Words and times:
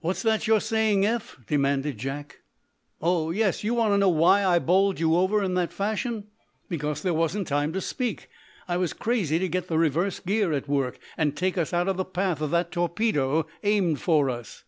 "What's 0.00 0.22
that 0.22 0.46
you're 0.46 0.62
saying, 0.62 1.04
Eph?" 1.04 1.36
demanded 1.46 1.98
Jack. 1.98 2.40
"Oh, 3.02 3.30
yes; 3.30 3.62
you 3.62 3.74
want 3.74 3.92
to 3.92 3.98
know 3.98 4.08
why 4.08 4.46
I 4.46 4.58
bowled 4.58 4.98
you 4.98 5.14
over 5.14 5.42
in 5.44 5.52
that 5.56 5.74
fashion. 5.74 6.28
Because 6.70 7.02
there 7.02 7.12
wasn't 7.12 7.48
time 7.48 7.70
to 7.74 7.82
speak. 7.82 8.30
I 8.66 8.78
was 8.78 8.94
crazy 8.94 9.38
to 9.38 9.48
get 9.50 9.68
the 9.68 9.76
reverse 9.76 10.20
gear 10.20 10.54
at 10.54 10.68
work, 10.68 10.98
and 11.18 11.36
take 11.36 11.58
us 11.58 11.74
out 11.74 11.86
of 11.88 11.98
the 11.98 12.04
path 12.06 12.40
of 12.40 12.50
that 12.52 12.72
torpedo 12.72 13.46
aimed 13.62 14.00
for 14.00 14.30
us." 14.30 14.64